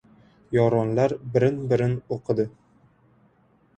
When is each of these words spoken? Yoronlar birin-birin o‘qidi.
Yoronlar 0.55 1.15
birin-birin 1.35 1.95
o‘qidi. 2.17 2.47